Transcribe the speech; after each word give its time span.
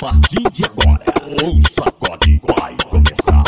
partir 0.00 0.48
de 0.52 0.64
agora, 0.64 1.02
o 1.42 1.60
sacode 1.68 2.40
vai 2.46 2.76
começar. 2.88 3.42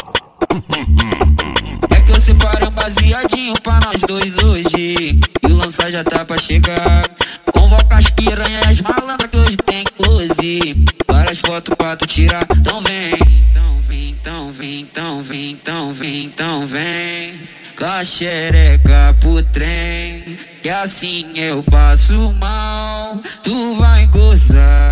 É 1.90 2.00
que 2.00 2.10
eu 2.10 2.20
separo 2.20 2.68
um 2.68 2.70
baseadinho 2.70 3.54
pra 3.62 3.78
nós 3.80 4.00
dois 4.00 4.36
hoje. 4.38 5.20
E 5.42 5.46
o 5.46 5.54
lançar 5.54 5.90
já 5.92 6.02
tá 6.02 6.24
pra 6.24 6.36
chegar. 6.36 7.04
Convoca 7.52 7.96
as 7.96 8.10
piranhas 8.10 8.66
as 8.66 8.80
malandras 8.80 9.30
que 9.30 9.38
hoje 9.38 9.56
tem 9.58 9.84
close. 9.96 10.84
Várias 11.06 11.38
fotos 11.38 11.74
pra 11.76 11.96
tu 11.96 12.06
tirar, 12.06 12.44
então 12.56 12.82
vem. 12.82 13.12
Então 13.50 13.80
vem, 13.86 14.10
então 14.10 14.50
vem, 14.50 14.80
então 14.80 15.22
vem, 15.22 15.50
então 15.52 15.92
vem, 15.92 16.24
então 16.24 16.66
vem. 16.66 17.34
Com 17.78 17.84
a 17.84 18.02
xereca 18.02 19.16
pro 19.20 19.40
trem. 19.44 20.36
Que 20.62 20.68
assim 20.68 21.32
eu 21.36 21.62
passo 21.62 22.32
mal, 22.32 23.20
tu 23.42 23.76
vai 23.76 24.06
gozar 24.06 24.89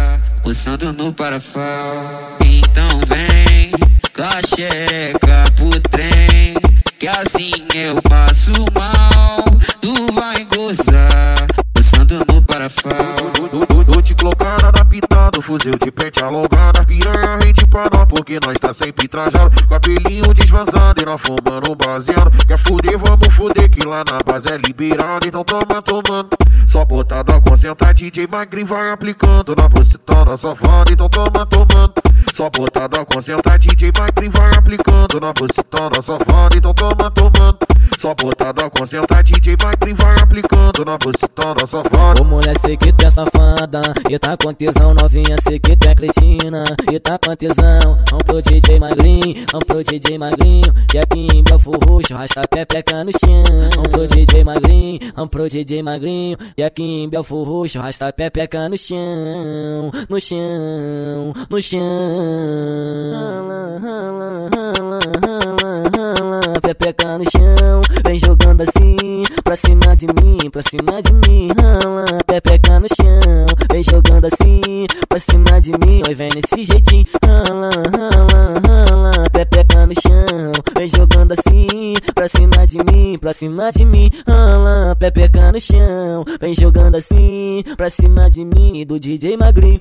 pulsando 0.49 0.95
no 0.95 1.13
parafal. 1.13 2.39
Então 2.41 2.89
vem, 3.07 3.71
com 4.17 4.23
a 4.23 4.41
xereca 4.41 5.45
pro 5.55 5.69
trem. 5.91 6.55
Que 6.99 7.07
assim 7.07 7.53
eu 7.75 8.01
passo 8.01 8.53
mal. 8.75 9.45
Tu 9.79 10.15
vai 10.15 10.47
gozar, 10.47 11.47
pulsando 11.75 12.25
no 12.33 12.43
parafal. 12.43 13.15
Tô 13.93 14.01
te 14.01 14.15
colocando 14.15 14.73
na 14.73 14.89
fuzil 15.49 15.73
de 15.83 15.91
pente 15.91 16.23
alongada. 16.23 16.85
Piranha 16.85 17.39
rente 17.43 17.67
pra 17.67 17.89
nós, 17.91 18.07
porque 18.07 18.39
nós 18.45 18.59
tá 18.59 18.73
sempre 18.75 19.09
trajado. 19.09 19.51
Com 19.67 19.81
pelinho 19.81 20.35
desvazando 20.35 21.01
e 21.01 21.07
nós 21.07 21.21
fumando 21.23 21.75
baseado. 21.75 22.31
Quer 22.47 22.59
fuder, 22.59 22.99
vamos 22.99 23.35
fuder, 23.35 23.71
que 23.71 23.87
lá 23.87 24.05
na 24.11 24.19
base 24.25 24.53
é 24.53 24.59
liberado. 24.59 25.27
Então 25.27 25.43
toma, 25.43 25.81
tomando. 25.81 26.29
Só 26.69 26.85
botada 26.85 27.35
a 27.35 27.41
concentra, 27.41 27.95
DJ 27.95 28.27
Magrin 28.27 28.65
vai 28.65 28.91
aplicando. 28.91 29.57
Na 29.57 29.71
positona 29.71 30.37
safada, 30.37 30.93
então 30.93 31.09
toma, 31.09 31.47
tomando. 31.47 31.95
Só 32.35 32.51
botada 32.51 33.01
a 33.01 33.07
concentra, 33.07 33.59
DJ 33.59 33.91
Magrin 33.99 34.29
vai 34.29 34.55
aplicando. 34.55 35.19
Na 35.19 35.33
positona 35.33 36.03
safada, 36.03 36.59
então 36.59 36.75
toma, 36.75 37.11
tomando. 37.11 37.68
Só 37.99 38.15
botada 38.15 38.65
a 38.65 38.71
concentra, 38.71 39.25
DJ 39.25 39.57
vai 39.57 40.15
aplicando. 40.23 40.85
Na 40.87 40.97
positona 40.97 41.67
safada. 41.67 42.23
Ô 42.23 42.25
mulher, 42.25 42.57
sei 42.57 42.77
que 42.77 42.93
tu 42.93 43.05
é 43.05 43.11
safada 43.11 43.81
E 44.09 44.17
tá 44.17 44.37
com 44.37 44.55
tesão, 44.55 44.95
novinha, 44.95 45.37
sei 45.41 45.59
que 45.59 45.77
tu 45.77 45.89
é 45.89 45.95
cretina 45.97 46.63
E 46.93 47.01
tá 47.01 47.19
com 47.19 47.35
tesão, 47.35 47.99
vamos 48.09 48.23
pro 48.25 48.41
DJ 48.41 48.79
Magrinho 48.79 49.45
Vamos 49.51 49.67
pro 49.67 49.83
DJ 49.83 50.17
Magrinho 50.17 50.73
aqui 51.03 51.27
em 51.35 51.43
Belfo 51.43 51.73
Roxo, 51.73 52.15
rasta 52.15 52.43
pepeca 52.49 53.03
no 53.03 53.11
chão 53.11 53.43
Vamos 53.75 53.89
pro 53.91 54.07
DJ 54.07 54.45
Magrinho, 54.45 55.01
vamos 55.17 55.31
pro 55.31 55.49
DJ 55.49 55.83
Magrinho 55.83 56.39
aqui 56.65 56.83
em 56.83 57.09
Belfo 57.09 57.43
Roxo, 57.43 57.81
rasta 57.81 58.13
pepeca 58.13 58.69
no 58.69 58.79
chão 58.79 59.91
No 60.09 60.21
chão, 60.21 61.33
no 61.51 61.61
chão 61.61 61.81
Pra 69.49 69.57
cima 69.57 69.97
de 69.97 70.07
mim, 70.09 70.51
pra 70.51 70.61
cima 70.61 71.03
de 71.03 71.15
mim. 71.27 71.49
Rala, 71.57 72.05
pepeca 72.27 72.79
no 72.79 72.87
chão 72.87 73.47
Vem 73.73 73.83
jogando 73.83 74.27
assim, 74.27 74.87
pra 75.09 75.19
cima 75.19 75.59
de 75.59 75.71
mim. 75.71 76.03
Oi, 76.07 76.15
vem 76.15 76.29
nesse 76.35 76.67
jeitinho. 76.67 77.07
Rala, 77.25 77.71
rala, 77.71 78.61
rala 78.61 79.31
Pepeca 79.33 79.87
no 79.87 79.95
chão 79.95 80.53
Vem 80.77 80.89
jogando 80.89 81.33
assim, 81.33 81.95
pra 82.15 82.29
cima 82.29 82.67
de 82.67 82.77
mim 82.93 83.17
Pra 83.19 83.33
cima 83.33 83.71
de 83.73 83.87
mim. 83.87 84.11
Rala, 84.27 84.95
pepeca 84.97 85.51
no 85.51 85.59
chão 85.59 86.27
Vem 86.39 86.55
jogando 86.55 86.97
assim, 86.97 87.65
pra 87.75 87.89
cima 87.89 88.29
de 88.29 88.45
mim 88.45 88.85
Do 88.87 89.01
DJ 89.01 89.39
Magrinho 89.39 89.81